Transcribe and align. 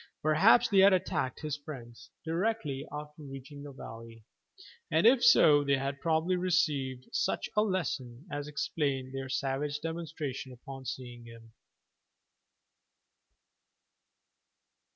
Perhaps 0.23 0.69
they 0.69 0.79
had 0.79 0.93
attacked 0.93 1.41
his 1.41 1.57
friends 1.57 2.09
directly 2.25 2.87
after 2.91 3.21
reaching 3.21 3.61
the 3.61 3.71
valley, 3.71 4.23
and 4.89 5.05
if 5.05 5.23
so 5.23 5.63
they 5.63 5.77
had 5.77 6.01
probably 6.01 6.35
received 6.35 7.07
such 7.13 7.47
a 7.55 7.61
lesson 7.61 8.25
as 8.31 8.47
explained 8.47 9.13
their 9.13 9.29
savage 9.29 9.79
demonstration 9.79 10.51
upon 10.51 10.85
seeing 10.85 11.25
him. 11.25 11.53